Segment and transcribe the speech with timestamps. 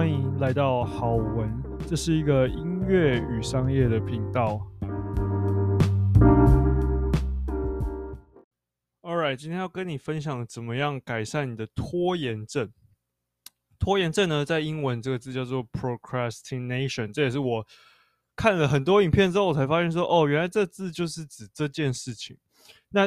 [0.00, 4.66] 欢迎来到好文，这是一个音乐与商业的频道。
[9.02, 12.72] Alright，今天要跟你分享怎么样改善你的拖延症。
[13.78, 17.66] 拖延症呢，在英文这个字叫做 procrastination，这也是我
[18.34, 22.34] 看了很多影片之后，我才发现说，哦，原来这字就是指这件事情。
[22.88, 23.06] 那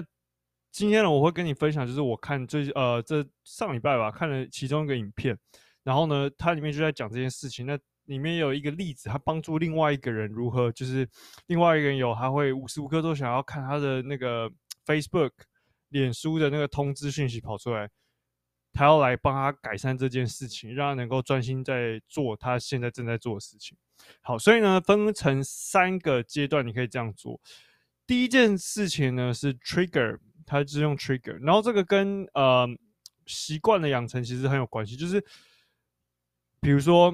[0.71, 5.35] 今天呢，我会跟你分享，就是我看最呃这上礼拜吧，看了其中一个影片。
[5.83, 7.65] 然后呢，它里面就在讲这件事情。
[7.65, 11.07] 那里面有一个例子，他帮助另外一个人如何，就是
[11.47, 14.51] 另外一个人有他会无时无刻都想要看他的那个
[14.85, 15.31] Facebook、
[15.87, 17.89] 脸书的那个通知讯息跑出来，
[18.73, 23.77] 他要来帮他改善这件事情，让他能够专心在做他现在正在做的事情。
[24.20, 27.39] 好，所以呢，分成三个阶段，你可以这样做。
[28.05, 32.67] 第一件事情呢是 trigger，它是用 trigger，然后这个跟呃
[33.25, 35.25] 习惯的养成其实很有关系，就是。
[36.63, 37.13] 比如说，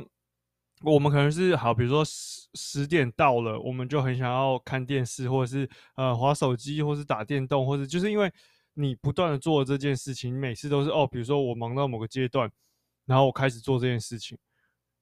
[0.83, 8.31] 我们可能是好，比如说十十点到了，我们就很想要看电视，或者是呃划手机，或是打电动，或者就是因为
[8.75, 12.47] 你不断的做这件事情，每次都是哦，比如说我忙到某个阶段，
[13.08, 14.38] 然后我开始做这件事情，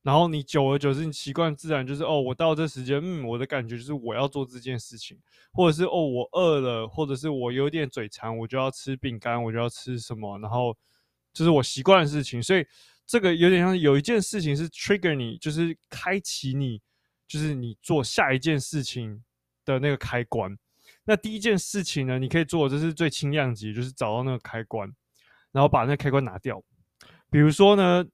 [0.02, 5.20] 然后你久而久之，你习惯自然就是哦，我到这时间，嗯，我的感觉就是我要做这件事情，
[5.52, 10.74] 或者是哦，我饿了，或者是我有点嘴馋，我就要吃饼干，我就要吃什么，然后
[11.34, 12.66] 就是我习惯的事情，所以。
[13.08, 16.82] 这个有点像有一件事情是 trigger 你，就是开启你，
[17.26, 19.24] 就是你做下一件事情
[19.64, 20.56] 的那个开关。
[21.06, 24.94] 那第一件事情呢，你可以做，这是最轻量级，就是找到那个开关，
[25.54, 26.62] 然后把那个开关拿掉。
[27.30, 28.06] 比如说呢，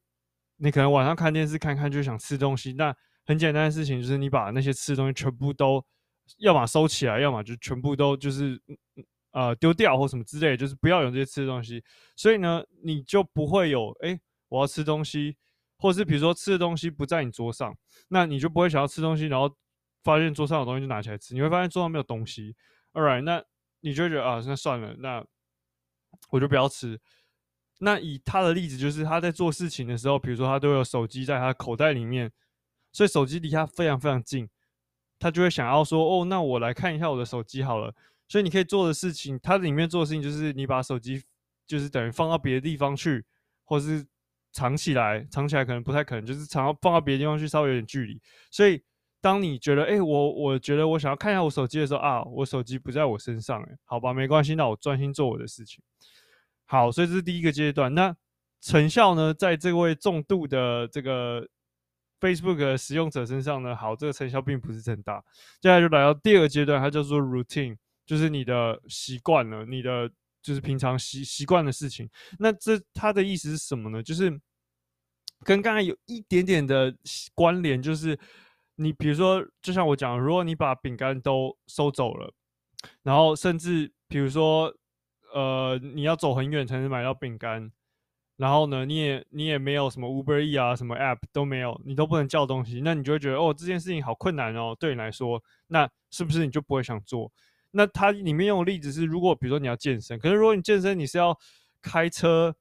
[0.57, 5.83] 你可能晚上看电视看看就想吃东西，那很简单的事情就是你把那些吃的东西全部都，
[6.37, 8.61] 要么收起来，要么就全部都就是
[9.31, 11.83] 呃丢掉或什么之类，就是不要有这些吃的东西。
[12.15, 14.09] 所以呢，你就不会有哎。
[14.09, 14.21] 诶
[14.53, 15.35] 我要吃东西，
[15.77, 17.75] 或是比如说吃的东西不在你桌上，
[18.09, 19.51] 那你就不会想要吃东西，然后
[20.03, 22.55] 发现桌上有东西就拿起来吃，你会发现桌上没有东西。
[22.91, 23.43] All right，那
[23.79, 25.25] 你就觉得啊，那算了，那
[26.29, 27.01] 我就不要吃。
[27.79, 32.31] 那以他的例子，就是他在做事情的时候，比如说他都有手机在他口袋里面，
[32.91, 34.47] 所以手机离他非常非常近，
[35.17, 37.95] 他就会想要说，哦，那我来看一下我的手机好了。
[38.27, 41.23] 所以你可以做的事情，它里面做的事情就是你把手机
[41.65, 43.25] 就是等于放到别的地方去，
[43.63, 44.05] 或是。
[44.53, 48.21] 藏起来，藏起来可能不太可能，就是藏到放到别的地方去，稍微有点距离。
[48.51, 48.81] 所以，
[49.19, 55.83] 当你觉得，哎、我我觉得我想要看一下我手机的时候啊，我手机不在我身上，哎，好吧，没关系，那我专心做我的事情。
[56.65, 57.91] 好，所以这是第一个阶段。
[57.95, 58.15] 那
[58.61, 61.47] 成效呢，在这位重度的这个
[62.19, 65.19] Facebook 的使用者身上呢，好，这个成效并不是很大。
[65.59, 67.75] 接下来就来到第二个阶段，它叫做 routine，
[68.05, 70.11] 就是你的习惯了，你的。
[70.43, 74.03] 就是平常习习惯的事情，那这它的意思是什么呢？
[74.03, 74.39] 就是
[75.43, 76.93] 跟刚才有一点点的
[77.33, 78.19] 关联，就是
[78.75, 82.33] 你比如说，就像我讲，如果你把饼干都收走了，
[83.03, 84.73] 然后甚至比如说，
[85.33, 87.71] 呃，你要走很远才能买到饼干，
[88.35, 97.31] 然后呢，你也你也没有什么 Uber E 啊，什么 App 都没有，你都不能叫东西，那你就会觉得哦，这件事情好困难哦，对你来说，那是不是你就不会想做？
[97.75, 101.35] 那它里面用的例子是，如果比如说你要健身，可是如果你健身你是要
[101.81, 102.55] 开车，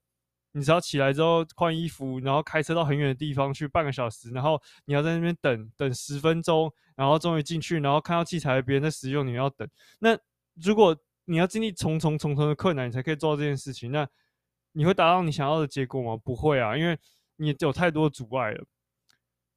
[0.53, 9.69] 你只要起来之后换衣服，然后开车到很远的地方去半个小时，然后你要在那边等等十分钟，然后终于进去，然后看到器材别人在使用，你要等。
[9.99, 10.19] 那
[10.63, 10.97] 如果
[11.27, 14.09] 你要经历重重重重的困难，你才可以做到这件事情，那
[14.73, 16.21] 你会达到你想要的结果吗？
[16.25, 16.99] 不会啊，因为
[17.37, 18.65] 你有太多阻碍了。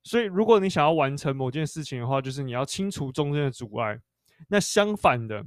[0.03, 3.99] 所以如果你想要完成某件事情的话，就是你要清除中间的阻碍。
[4.47, 5.46] 那相反的，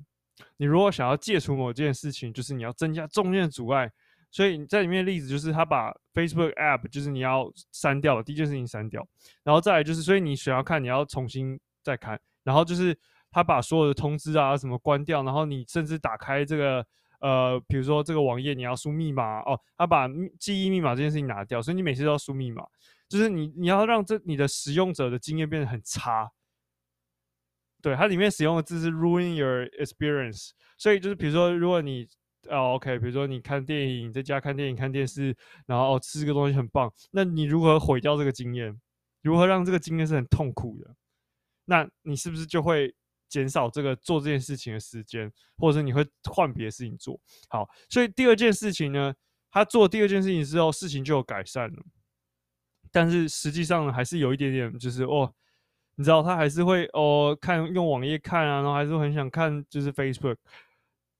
[0.56, 3.90] 你如果想要戒除某件事情，就是你要增加中间的阻碍。
[4.30, 9.02] 所以在里面的例子就是，他把 Facebook App 就是你要删掉，第一件事情删掉，
[9.42, 12.94] 然后再来就是，所以你想要看，你要重新再看，然后就是
[13.30, 16.86] 他把所有的通知啊什么关掉，然后你甚至打开这个
[17.20, 20.06] 呃，比如说这个网页你要输密码哦，他把
[20.38, 22.62] 记忆密码这件事情拿掉，所以你每次都要输密码，
[23.08, 26.30] 就是你你要让这你的使用者的经验变得很差。
[27.80, 32.04] 对，它里面使用的字是 ruin your experience，所以就是比如说，如果你
[32.48, 38.76] 哦 OK，比如说你看电影，在家看电影、看电视，然后哦吃个东西很棒，那你如何毁掉这个经验？
[39.22, 40.92] 如何让这个经验是很痛苦的？
[41.66, 42.92] 那你是不是就会
[43.28, 47.20] 减少这个做这件事情的时间，或者是你会换别的事情做？
[47.48, 49.14] 好，所以第二件事情呢，
[49.52, 51.82] 他做第二件事情之后，事情就有改善了，
[52.90, 55.32] 但是实际上，还是有一点点，就是哦。
[55.98, 60.36] 你知道他还是会哦看用网页看啊，然后还是很想看，就是 Facebook，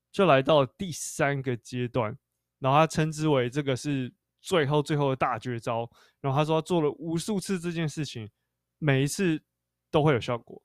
[0.09, 2.17] 就来到了第三个阶段，
[2.59, 4.09] 然后他称之为这个是
[4.39, 5.89] 最后最后的大绝招。
[6.21, 8.29] 然后他说他做了无数次这件事情，
[8.77, 9.41] 每一次
[9.91, 10.61] 都会有效果。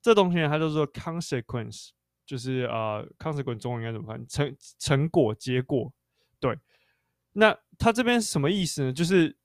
[0.00, 1.88] 这东西呢，它叫做 consequence，
[2.24, 4.24] 就是呃 consequence 中文应该怎么翻？
[4.28, 5.92] 成成果结果。
[6.38, 6.56] 对，
[7.32, 8.92] 那他这边什么意思呢？
[8.92, 9.36] 就是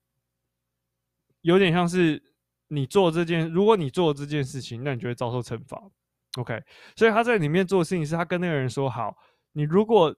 [1.42, 2.22] 有点像是
[2.70, 5.82] 你做这件，如果你做这件事情，那你就会遭受惩罚。
[6.38, 6.64] OK，
[6.96, 9.18] 所以他在里面做的事情是他跟那个人说：好，
[9.52, 10.16] 你如果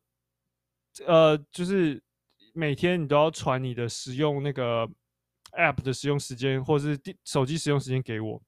[1.05, 2.03] 呃，就是
[2.53, 4.85] 每天你都要传你的使用那个
[5.53, 8.41] App 的使用时间，或是手机使用时间给我，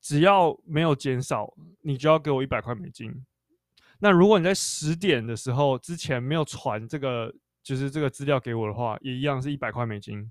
[0.00, 3.12] 只要没有减少，你就要给我一百块美金。
[3.98, 10.30] 那如果你在十点的时候之前没有传这个，就是这个资料给我的话，也一样是一百块美金。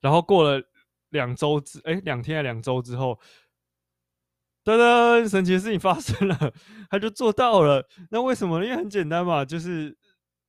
[0.00, 0.62] 然后过了
[1.10, 3.18] 两周之，哎，两天还两周之后。
[4.62, 6.52] 噔噔，神奇的事情发生了，
[6.90, 7.82] 他就做到了。
[8.10, 8.64] 那为什么呢？
[8.66, 9.96] 因为很简单嘛，就是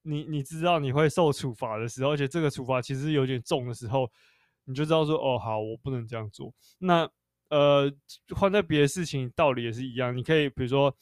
[0.02, 4.12] 你你知道你会受处罚的时候，而且这个处罚其实有点重的时候，
[4.66, 6.54] 你就知道说，哦，好，我不能这样做。
[6.80, 7.10] 那
[7.50, 7.90] 呃，
[8.36, 10.16] 换在别的事情，道理也是一样。
[10.16, 10.94] 你可以比如说，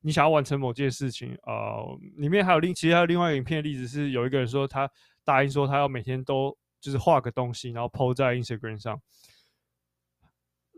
[0.00, 4.90] 你想要完成某件事情，呃，里面还有另其实还有另外一个影片的例子是，有一个人说他
[5.22, 9.00] 答应说他要每天都就是画个东西，然后 po 在 Instagram 上。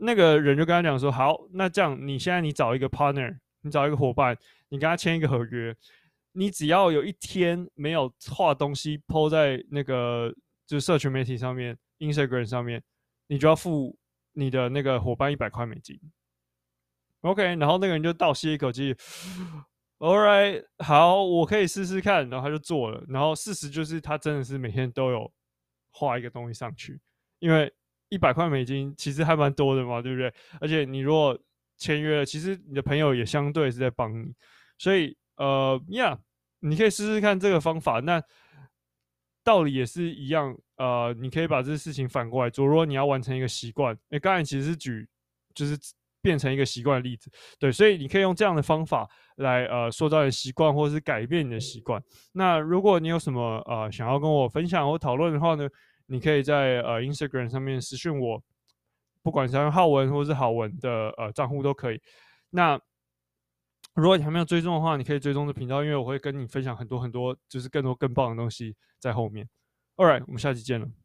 [0.02, 4.34] 那个人就跟他讲说：“好，那这样，你现在你找一个 partner，你找一个伙伴，
[4.70, 5.76] 你跟他签一个合约，
[6.32, 10.34] 你只要有一天没有画东西 po 在那个
[10.66, 12.82] 就是社群媒体上面，Instagram 上面，
[13.26, 13.98] 你就要付
[14.32, 16.00] 你的那个伙伴一百块美金。
[17.20, 18.94] OK，然后那个人就倒吸一口气
[19.98, 22.26] ，All right，好，我可以试试看。
[22.30, 25.30] 然后他就做了，然后事实就是他真的是每天都有
[25.90, 27.00] 画一个东西上去，
[27.38, 27.72] 因为。”
[28.12, 30.34] 一百块美金其实还蛮多的嘛，对不对？
[30.60, 31.38] 而且你如果
[31.76, 34.34] 签约了，其实你的朋友也相对是在帮你，
[34.78, 36.20] 所以呃呀，yeah,
[36.58, 38.00] 你可以试试看这个方法。
[38.00, 38.20] 那
[39.44, 42.66] 道理也是一样，呃，你可以把这事情反过来做。
[42.66, 45.08] 如果你要完成一个习惯，诶，刚才其实是举
[45.54, 45.78] 就是
[46.22, 52.02] 变成一个习惯的例子，对，所以你可以用这样的方法来呃塑造你的习惯，或者是改变你的习惯。
[52.32, 55.68] 那如果你有什么呃想要跟我分享或讨论的话呢？
[56.12, 58.42] 你可以在呃 Instagram 上面私讯我，
[59.22, 62.02] 不管是用浩文或是好文的呃账户都可以。
[62.50, 62.76] 那
[63.94, 69.48] 如果你还没有追踪的话，你可以追踪这频道，因为我会跟你分享很多很多，就是更多更棒的东西在后面。
[69.94, 70.99] All right，我们下期见了。